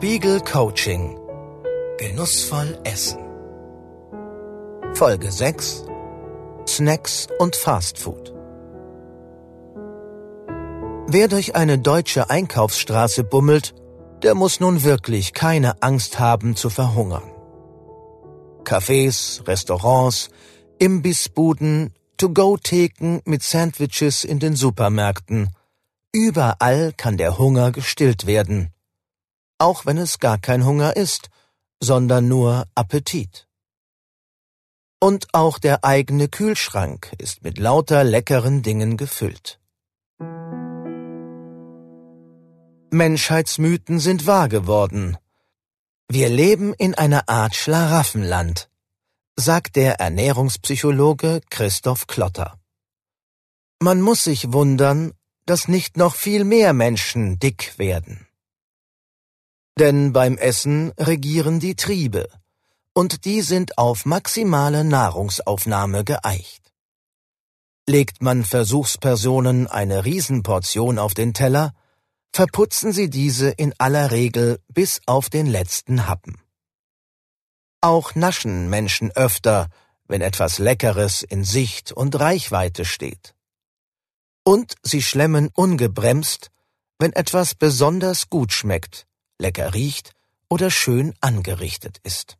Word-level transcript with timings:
Spiegel 0.00 0.40
Coaching. 0.40 1.18
Genussvoll 1.98 2.78
essen. 2.84 3.18
Folge 4.94 5.30
6. 5.30 5.84
Snacks 6.66 7.28
und 7.38 7.54
Fastfood. 7.54 8.32
Wer 11.06 11.28
durch 11.28 11.54
eine 11.54 11.78
deutsche 11.78 12.30
Einkaufsstraße 12.30 13.24
bummelt, 13.24 13.74
der 14.22 14.34
muss 14.34 14.58
nun 14.58 14.84
wirklich 14.84 15.34
keine 15.34 15.82
Angst 15.82 16.18
haben 16.18 16.56
zu 16.56 16.70
verhungern. 16.70 17.30
Cafés, 18.64 19.46
Restaurants, 19.46 20.30
Imbissbuden, 20.78 21.92
To-Go-Theken 22.16 23.20
mit 23.26 23.42
Sandwiches 23.42 24.24
in 24.24 24.38
den 24.38 24.56
Supermärkten. 24.56 25.50
Überall 26.10 26.94
kann 26.96 27.18
der 27.18 27.36
Hunger 27.36 27.70
gestillt 27.70 28.24
werden 28.24 28.72
auch 29.60 29.86
wenn 29.86 29.98
es 29.98 30.18
gar 30.18 30.38
kein 30.38 30.64
Hunger 30.64 30.96
ist, 30.96 31.28
sondern 31.80 32.28
nur 32.28 32.66
Appetit. 32.74 33.46
Und 35.00 35.28
auch 35.32 35.58
der 35.58 35.84
eigene 35.84 36.28
Kühlschrank 36.28 37.12
ist 37.18 37.42
mit 37.42 37.58
lauter 37.58 38.04
leckeren 38.04 38.62
Dingen 38.62 38.96
gefüllt. 38.96 39.60
Menschheitsmythen 42.90 43.98
sind 43.98 44.26
wahr 44.26 44.48
geworden. 44.48 45.16
Wir 46.08 46.28
leben 46.28 46.74
in 46.74 46.94
einer 46.94 47.28
Art 47.28 47.54
Schlaraffenland, 47.54 48.68
sagt 49.36 49.76
der 49.76 50.00
Ernährungspsychologe 50.00 51.40
Christoph 51.50 52.06
Klotter. 52.08 52.58
Man 53.78 54.02
muss 54.02 54.24
sich 54.24 54.52
wundern, 54.52 55.12
dass 55.46 55.68
nicht 55.68 55.96
noch 55.96 56.14
viel 56.14 56.44
mehr 56.44 56.72
Menschen 56.72 57.38
dick 57.38 57.78
werden. 57.78 58.26
Denn 59.80 60.12
beim 60.12 60.36
Essen 60.36 60.92
regieren 60.98 61.58
die 61.58 61.74
Triebe, 61.74 62.28
und 62.92 63.24
die 63.24 63.40
sind 63.40 63.78
auf 63.78 64.04
maximale 64.04 64.84
Nahrungsaufnahme 64.84 66.04
geeicht. 66.04 66.70
Legt 67.88 68.22
man 68.22 68.44
Versuchspersonen 68.44 69.68
eine 69.68 70.04
Riesenportion 70.04 70.98
auf 70.98 71.14
den 71.14 71.32
Teller, 71.32 71.72
verputzen 72.30 72.92
sie 72.92 73.08
diese 73.08 73.48
in 73.48 73.72
aller 73.78 74.10
Regel 74.10 74.60
bis 74.68 75.00
auf 75.06 75.30
den 75.30 75.46
letzten 75.46 76.06
Happen. 76.06 76.38
Auch 77.80 78.14
naschen 78.14 78.68
Menschen 78.68 79.10
öfter, 79.12 79.70
wenn 80.06 80.20
etwas 80.20 80.58
Leckeres 80.58 81.22
in 81.22 81.42
Sicht 81.42 81.90
und 81.90 82.20
Reichweite 82.20 82.84
steht. 82.84 83.34
Und 84.44 84.74
sie 84.82 85.00
schlemmen 85.00 85.48
ungebremst, 85.54 86.50
wenn 86.98 87.14
etwas 87.14 87.54
besonders 87.54 88.28
gut 88.28 88.52
schmeckt, 88.52 89.06
lecker 89.40 89.74
riecht 89.74 90.12
oder 90.48 90.70
schön 90.70 91.14
angerichtet 91.20 91.98
ist. 92.02 92.36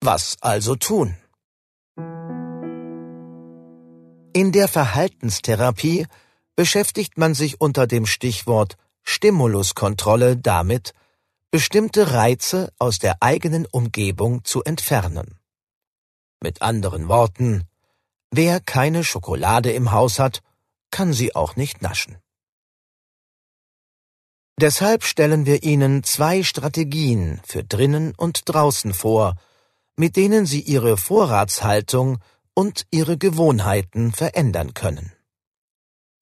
Was 0.00 0.36
also 0.40 0.76
tun? 0.76 1.16
In 4.32 4.52
der 4.52 4.68
Verhaltenstherapie 4.68 6.06
beschäftigt 6.54 7.18
man 7.18 7.34
sich 7.34 7.60
unter 7.60 7.86
dem 7.86 8.06
Stichwort 8.06 8.76
Stimuluskontrolle 9.02 10.36
damit, 10.36 10.92
bestimmte 11.50 12.12
Reize 12.12 12.72
aus 12.78 12.98
der 12.98 13.22
eigenen 13.22 13.66
Umgebung 13.66 14.44
zu 14.44 14.62
entfernen. 14.64 15.38
Mit 16.42 16.60
anderen 16.60 17.08
Worten, 17.08 17.64
wer 18.30 18.60
keine 18.60 19.04
Schokolade 19.04 19.72
im 19.72 19.92
Haus 19.92 20.18
hat, 20.18 20.42
kann 20.90 21.12
sie 21.12 21.34
auch 21.34 21.56
nicht 21.56 21.82
naschen. 21.82 22.18
Deshalb 24.58 25.04
stellen 25.04 25.44
wir 25.44 25.62
Ihnen 25.62 26.02
zwei 26.02 26.42
Strategien 26.42 27.40
für 27.44 27.62
drinnen 27.62 28.14
und 28.16 28.42
draußen 28.48 28.94
vor, 28.94 29.36
mit 29.96 30.16
denen 30.16 30.46
Sie 30.46 30.60
Ihre 30.60 30.96
Vorratshaltung 30.96 32.18
und 32.54 32.86
Ihre 32.90 33.18
Gewohnheiten 33.18 34.12
verändern 34.12 34.72
können. 34.72 35.12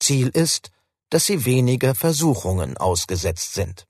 Ziel 0.01 0.29
ist, 0.29 0.71
dass 1.11 1.27
Sie 1.27 1.45
weniger 1.45 1.95
Versuchungen 1.95 2.77
ausgesetzt 2.77 3.55
sind. 3.55 3.87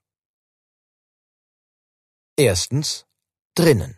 Erstens. 2.36 3.06
Drinnen. 3.54 3.96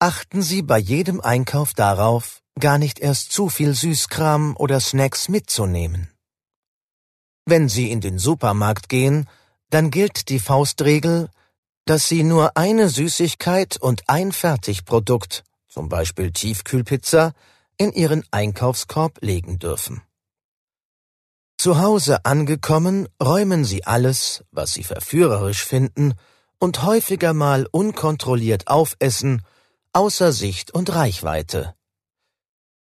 Achten 0.00 0.42
Sie 0.42 0.62
bei 0.62 0.78
jedem 0.78 1.20
Einkauf 1.20 1.74
darauf, 1.74 2.42
gar 2.58 2.78
nicht 2.78 2.98
erst 2.98 3.30
zu 3.30 3.50
viel 3.50 3.74
Süßkram 3.74 4.56
oder 4.56 4.80
Snacks 4.80 5.28
mitzunehmen. 5.28 6.10
Wenn 7.50 7.70
Sie 7.70 7.90
in 7.90 8.02
den 8.02 8.18
Supermarkt 8.18 8.90
gehen, 8.90 9.26
dann 9.70 9.90
gilt 9.90 10.28
die 10.28 10.38
Faustregel, 10.38 11.30
dass 11.86 12.06
Sie 12.06 12.22
nur 12.22 12.58
eine 12.58 12.90
Süßigkeit 12.90 13.78
und 13.78 14.02
ein 14.06 14.32
Fertigprodukt, 14.32 15.44
zum 15.66 15.88
Beispiel 15.88 16.30
Tiefkühlpizza, 16.30 17.32
in 17.78 17.94
Ihren 17.94 18.22
Einkaufskorb 18.32 19.22
legen 19.22 19.58
dürfen. 19.58 20.02
Zu 21.56 21.80
Hause 21.80 22.26
angekommen, 22.26 23.08
räumen 23.18 23.64
Sie 23.64 23.86
alles, 23.86 24.44
was 24.50 24.74
Sie 24.74 24.84
verführerisch 24.84 25.64
finden 25.64 26.12
und 26.58 26.82
häufiger 26.82 27.32
mal 27.32 27.66
unkontrolliert 27.70 28.68
aufessen, 28.68 29.40
außer 29.94 30.32
Sicht 30.32 30.74
und 30.74 30.94
Reichweite. 30.94 31.74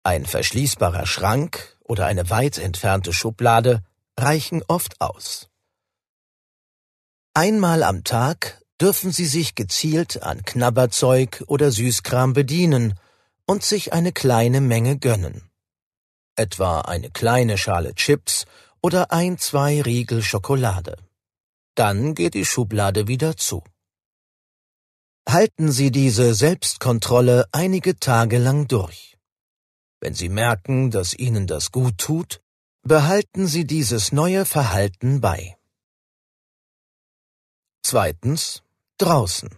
Ein 0.04 0.26
verschließbarer 0.26 1.06
Schrank 1.06 1.78
oder 1.82 2.06
eine 2.06 2.30
weit 2.30 2.60
entfernte 2.60 3.12
Schublade 3.12 3.84
reichen 4.18 4.62
oft 4.68 5.00
aus. 5.02 5.50
Einmal 7.34 7.84
am 7.84 8.04
Tag 8.04 8.62
dürfen 8.80 9.12
Sie 9.12 9.26
sich 9.26 9.56
gezielt 9.56 10.24
an 10.24 10.44
Knabberzeug 10.44 11.44
oder 11.48 11.72
Süßkram 11.72 12.34
bedienen 12.34 13.00
und 13.46 13.64
sich 13.64 13.94
eine 13.94 14.12
kleine 14.12 14.62
Menge 14.62 14.98
gönnen. 14.98 15.50
Etwa 16.36 16.82
eine 16.82 17.10
kleine 17.12 17.58
Schale 17.58 17.96
Chips 17.96 18.46
oder 18.82 19.12
ein, 19.12 19.38
zwei 19.38 19.82
Riegel 19.82 20.22
Schokolade. 20.22 20.98
Dann 21.76 22.16
geht 22.16 22.34
die 22.34 22.46
Schublade 22.46 23.08
wieder 23.08 23.38
zu. 23.38 23.64
Halten 25.28 25.72
Sie 25.72 25.90
diese 25.90 26.34
Selbstkontrolle 26.36 27.48
einige 27.52 27.98
Tage 27.98 28.38
lang 28.38 28.68
durch. 28.68 29.18
Wenn 30.02 30.14
Sie 30.14 30.30
merken, 30.30 30.92
dass 30.92 31.14
Ihnen 31.14 31.48
das 31.48 31.72
gut 31.72 31.98
tut, 31.98 32.42
Behalten 32.86 33.48
Sie 33.48 33.66
dieses 33.66 34.12
neue 34.12 34.44
Verhalten 34.44 35.22
bei. 35.22 35.56
Zweitens. 37.82 38.62
Draußen. 38.98 39.50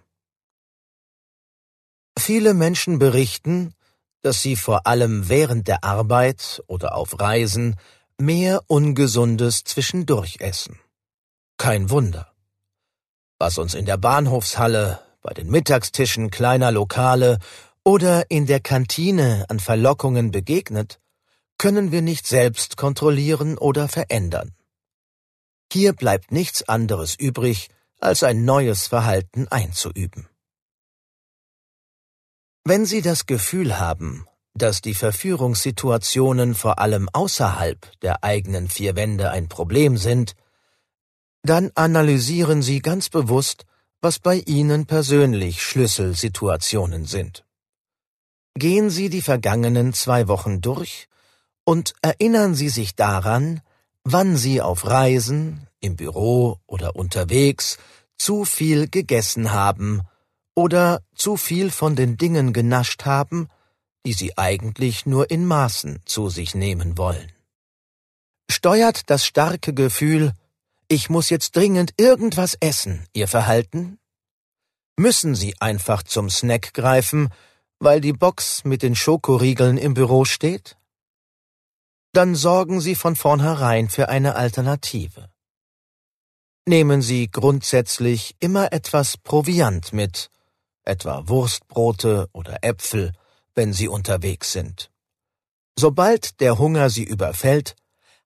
Viele 2.20 2.54
Menschen 2.54 3.00
berichten, 3.00 3.74
dass 4.22 4.44
sie 4.44 4.56
vor 4.56 4.86
allem 4.86 5.28
während 5.28 5.68
der 5.68 5.84
Arbeit 5.84 6.62
oder 6.68 6.96
auf 6.96 7.20
Reisen 7.20 7.78
mehr 8.20 8.62
Ungesundes 8.68 9.64
zwischendurch 9.64 10.38
essen. 10.40 10.80
Kein 11.58 11.90
Wunder. 11.90 12.32
Was 13.40 13.58
uns 13.58 13.74
in 13.74 13.88
der 13.88 13.98
Bahnhofshalle, 13.98 15.02
bei 15.24 15.34
den 15.34 15.50
Mittagstischen 15.50 16.30
kleiner 16.30 16.72
Lokale 16.72 17.40
oder 17.84 18.30
in 18.30 18.46
der 18.46 18.60
Kantine 18.60 19.46
an 19.50 19.60
Verlockungen 19.60 20.30
begegnet, 20.30 21.00
können 21.58 21.92
wir 21.92 22.02
nicht 22.02 22.28
selbst 22.28 22.78
kontrollieren 22.78 23.58
oder 23.58 23.88
verändern. 23.88 24.54
Hier 25.72 25.94
bleibt 25.94 26.32
nichts 26.32 26.68
anderes 26.68 27.16
übrig, 27.16 27.70
als 28.00 28.24
ein 28.24 28.46
neues 28.46 28.88
Verhalten 28.88 29.48
einzuüben. 29.48 30.28
Wenn 32.64 32.86
Sie 32.86 33.02
das 33.02 33.26
Gefühl 33.26 33.80
haben, 33.80 34.26
dass 34.54 34.82
die 34.82 34.94
Verführungssituationen 34.94 36.56
vor 36.56 36.80
allem 36.80 37.10
außerhalb 37.12 38.00
der 38.02 38.24
eigenen 38.24 38.70
vier 38.70 38.96
Wände 38.96 39.32
ein 39.32 39.50
Problem 39.50 39.98
sind, 39.98 40.36
dann 41.44 41.72
analysieren 41.76 42.62
Sie 42.62 42.80
ganz 42.80 43.10
bewusst, 43.10 43.66
was 44.02 44.20
bei 44.20 44.38
Ihnen 44.38 44.86
persönlich 44.86 45.62
Schlüsselsituationen 45.62 47.06
sind. 47.06 47.46
Gehen 48.56 48.90
Sie 48.90 49.10
die 49.10 49.22
vergangenen 49.22 49.94
zwei 49.94 50.28
Wochen 50.28 50.62
durch 50.62 51.08
und 51.66 51.94
erinnern 52.02 52.56
Sie 52.56 52.70
sich 52.70 52.96
daran, 52.96 53.62
wann 54.04 54.38
Sie 54.38 54.62
auf 54.62 54.86
Reisen, 54.86 55.68
im 55.82 55.96
Büro 55.96 56.60
oder 56.66 56.96
unterwegs 56.96 57.78
zu 58.18 58.46
viel 58.46 58.88
gegessen 58.88 59.52
haben 59.52 60.02
oder 60.56 61.02
zu 61.16 61.36
viel 61.36 61.70
von 61.70 61.96
den 61.96 62.18
Dingen 62.18 62.54
genascht 62.54 63.06
haben, 63.06 63.50
die 64.06 64.14
Sie 64.14 64.38
eigentlich 64.38 65.06
nur 65.06 65.30
in 65.30 65.46
Maßen 65.46 66.00
zu 66.06 66.30
sich 66.30 66.56
nehmen 66.56 66.98
wollen. 66.98 67.32
Steuert 68.50 69.10
das 69.10 69.26
starke 69.26 69.74
Gefühl, 69.74 70.34
ich 70.88 71.10
muss 71.10 71.30
jetzt 71.30 71.56
dringend 71.56 71.94
irgendwas 71.98 72.56
essen, 72.60 73.06
Ihr 73.14 73.28
Verhalten? 73.28 73.98
Müssen 74.98 75.36
Sie 75.36 75.60
einfach 75.60 76.04
zum 76.04 76.30
Snack 76.30 76.74
greifen, 76.74 77.30
weil 77.80 78.02
die 78.02 78.14
Box 78.14 78.64
mit 78.64 78.84
den 78.84 78.96
Schokoriegeln 78.96 79.78
im 79.78 79.96
Büro 79.96 80.26
steht? 80.26 80.78
Dann 82.16 82.36
sorgen 82.36 82.82
Sie 82.82 82.96
von 82.96 83.16
vornherein 83.16 83.90
für 83.90 84.10
eine 84.10 84.36
Alternative. 84.36 85.30
nehmen 86.68 87.02
Sie 87.02 87.30
grundsätzlich 87.30 88.36
immer 88.40 88.74
etwas 88.74 89.18
Proviant 89.18 89.94
mit, 89.94 90.30
etwa 90.84 91.28
Wurstbrote 91.28 92.28
oder 92.34 92.64
Äpfel, 92.64 93.12
wenn 93.54 93.72
Sie 93.74 93.88
unterwegs 93.88 94.52
sind. 94.52 94.92
Sobald 95.78 96.40
der 96.42 96.58
Hunger 96.58 96.90
Sie 96.90 97.04
überfällt, 97.04 97.76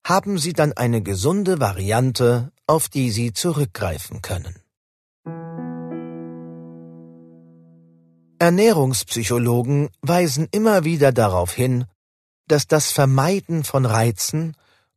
haben 0.05 0.37
Sie 0.37 0.53
dann 0.53 0.73
eine 0.73 1.01
gesunde 1.01 1.59
Variante, 1.59 2.51
auf 2.67 2.87
die 2.87 3.11
Sie 3.11 3.33
zurückgreifen 3.33 4.21
können. 4.21 4.55
Ernährungspsychologen 8.39 9.89
weisen 10.01 10.47
immer 10.51 10.85
wieder 10.85 11.11
darauf 11.11 11.51
hin, 11.51 11.85
dass 12.51 12.67
das 12.67 12.91
Vermeiden 12.91 13.63
von 13.63 13.85
Reizen 13.85 14.55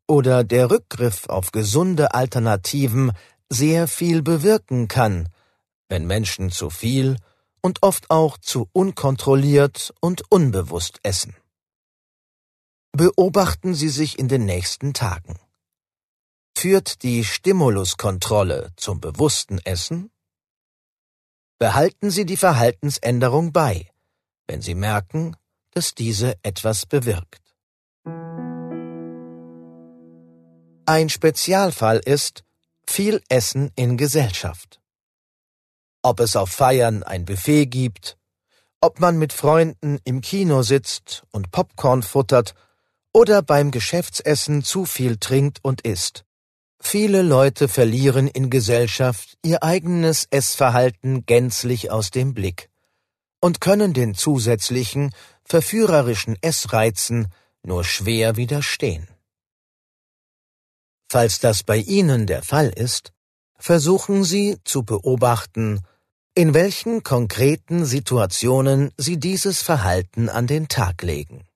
oder 0.08 0.42
der 0.44 0.70
Rückgriff 0.70 1.28
auf 1.28 1.52
gesunde 1.52 2.14
Alternativen 2.14 3.12
sehr 3.48 3.86
viel 3.86 4.22
bewirken 4.22 4.88
kann, 4.88 5.28
wenn 5.88 6.06
Menschen 6.06 6.50
zu 6.50 6.70
viel 6.70 7.16
und 7.60 7.82
oft 7.82 8.10
auch 8.10 8.38
zu 8.38 8.68
unkontrolliert 8.72 9.94
und 10.00 10.22
unbewusst 10.30 10.98
essen. 11.02 11.36
Beobachten 12.92 13.74
Sie 13.74 13.88
sich 13.88 14.18
in 14.18 14.28
den 14.28 14.44
nächsten 14.44 14.94
Tagen. 14.94 15.38
Führt 16.56 17.02
die 17.02 17.24
Stimuluskontrolle 17.24 18.72
zum 18.76 19.00
bewussten 19.00 19.58
Essen? 19.58 20.10
Behalten 21.58 22.10
Sie 22.10 22.26
die 22.26 22.36
Verhaltensänderung 22.36 23.52
bei, 23.52 23.90
wenn 24.46 24.60
Sie 24.60 24.74
merken, 24.74 25.36
dass 25.70 25.94
diese 25.94 26.36
etwas 26.42 26.86
bewirkt. 26.86 27.41
Ein 30.84 31.10
Spezialfall 31.10 32.00
ist 32.04 32.42
viel 32.88 33.22
Essen 33.28 33.70
in 33.76 33.96
Gesellschaft. 33.96 34.80
Ob 36.02 36.18
es 36.18 36.34
auf 36.34 36.50
Feiern 36.50 37.04
ein 37.04 37.24
Buffet 37.24 37.66
gibt, 37.66 38.16
ob 38.80 38.98
man 38.98 39.16
mit 39.16 39.32
Freunden 39.32 40.00
im 40.02 40.20
Kino 40.22 40.62
sitzt 40.62 41.22
und 41.30 41.52
Popcorn 41.52 42.02
futtert 42.02 42.54
oder 43.12 43.42
beim 43.42 43.70
Geschäftsessen 43.70 44.64
zu 44.64 44.84
viel 44.84 45.18
trinkt 45.18 45.60
und 45.62 45.82
isst. 45.82 46.24
Viele 46.80 47.22
Leute 47.22 47.68
verlieren 47.68 48.26
in 48.26 48.50
Gesellschaft 48.50 49.38
ihr 49.44 49.62
eigenes 49.62 50.26
Essverhalten 50.30 51.24
gänzlich 51.26 51.92
aus 51.92 52.10
dem 52.10 52.34
Blick 52.34 52.70
und 53.40 53.60
können 53.60 53.92
den 53.92 54.16
zusätzlichen, 54.16 55.14
verführerischen 55.44 56.36
Essreizen 56.40 57.28
nur 57.62 57.84
schwer 57.84 58.34
widerstehen. 58.34 59.11
Falls 61.12 61.40
das 61.40 61.62
bei 61.62 61.76
Ihnen 61.76 62.26
der 62.26 62.42
Fall 62.42 62.70
ist, 62.70 63.12
versuchen 63.58 64.24
Sie 64.24 64.56
zu 64.64 64.82
beobachten, 64.82 65.82
in 66.34 66.54
welchen 66.54 67.02
konkreten 67.02 67.84
Situationen 67.84 68.94
Sie 68.96 69.18
dieses 69.18 69.60
Verhalten 69.60 70.30
an 70.30 70.46
den 70.46 70.68
Tag 70.68 71.02
legen. 71.02 71.46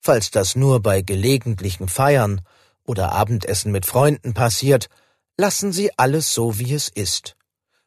Falls 0.00 0.30
das 0.30 0.56
nur 0.56 0.80
bei 0.80 1.02
gelegentlichen 1.02 1.86
Feiern 1.86 2.40
oder 2.86 3.12
Abendessen 3.12 3.72
mit 3.72 3.84
Freunden 3.84 4.32
passiert, 4.32 4.88
lassen 5.36 5.70
Sie 5.70 5.90
alles 5.98 6.32
so, 6.32 6.58
wie 6.58 6.72
es 6.72 6.88
ist, 6.88 7.36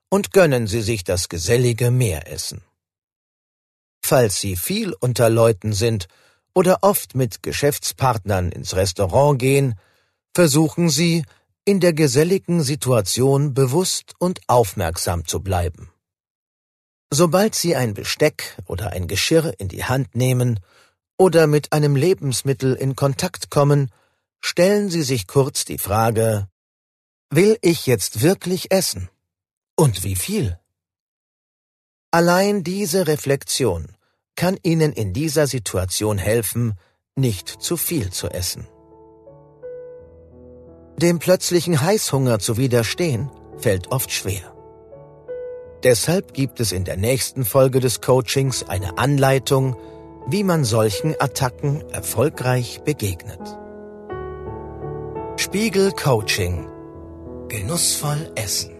und 0.09 0.33
gönnen 0.33 0.67
Sie 0.67 0.83
sich 0.83 1.03
das 1.03 1.29
gesellige 1.29 1.89
Meeressen. 1.89 2.61
Falls 4.03 4.39
Sie 4.39 4.55
viel 4.55 4.93
unter 4.99 5.31
Leuten 5.31 5.73
sind 5.73 6.05
oder 6.53 6.83
oft 6.83 7.15
mit 7.15 7.41
Geschäftspartnern 7.41 8.51
ins 8.51 8.75
Restaurant 8.75 9.39
gehen, 9.39 9.79
versuchen 10.33 10.89
Sie, 10.89 11.23
in 11.65 11.79
der 11.79 11.93
geselligen 11.93 12.61
Situation 12.61 13.53
bewusst 13.53 14.13
und 14.19 14.41
aufmerksam 14.47 15.25
zu 15.25 15.41
bleiben. 15.41 15.91
Sobald 17.09 17.55
Sie 17.55 17.75
ein 17.75 17.93
Besteck 17.93 18.57
oder 18.65 18.91
ein 18.91 19.07
Geschirr 19.07 19.53
in 19.59 19.67
die 19.67 19.85
Hand 19.85 20.15
nehmen 20.15 20.59
oder 21.17 21.47
mit 21.47 21.71
einem 21.71 21.95
Lebensmittel 21.95 22.73
in 22.73 22.95
Kontakt 22.95 23.49
kommen, 23.49 23.91
stellen 24.41 24.89
Sie 24.89 25.03
sich 25.03 25.27
kurz 25.27 25.63
die 25.63 25.77
Frage, 25.77 26.47
will 27.29 27.57
ich 27.61 27.85
jetzt 27.85 28.21
wirklich 28.21 28.71
essen? 28.71 29.09
Und 29.75 30.03
wie 30.03 30.15
viel? 30.15 30.59
Allein 32.11 32.63
diese 32.63 33.07
Reflexion 33.07 33.95
kann 34.35 34.57
Ihnen 34.63 34.91
in 34.91 35.13
dieser 35.13 35.47
Situation 35.47 36.17
helfen, 36.17 36.73
nicht 37.15 37.47
zu 37.47 37.77
viel 37.77 38.11
zu 38.11 38.27
essen. 38.29 38.67
Dem 41.03 41.19
plötzlichen 41.19 41.81
Heißhunger 41.81 42.39
zu 42.39 42.55
widerstehen, 42.55 43.29
fällt 43.57 43.91
oft 43.91 44.09
schwer. 44.09 44.55
Deshalb 45.83 46.33
gibt 46.33 46.61
es 46.61 46.71
in 46.71 46.85
der 46.85 46.95
nächsten 46.95 47.43
Folge 47.43 47.81
des 47.81 47.99
Coachings 47.99 48.63
eine 48.69 48.97
Anleitung, 48.97 49.75
wie 50.27 50.45
man 50.45 50.63
solchen 50.63 51.13
Attacken 51.19 51.83
erfolgreich 51.89 52.83
begegnet. 52.85 53.41
Spiegel 55.35 55.91
Coaching. 55.91 56.69
Genussvoll 57.49 58.31
essen. 58.35 58.71